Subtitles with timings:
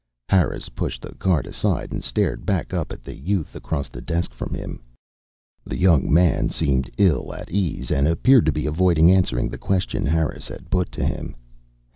[0.35, 4.33] _Harris pushed the card aside and stared back up at the youth across the desk
[4.33, 4.81] from him.
[5.63, 10.07] The young man seemed ill at ease and appeared to be avoiding answering the question
[10.07, 11.35] Harris had put to him.